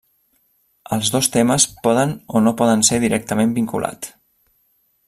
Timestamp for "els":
0.95-1.11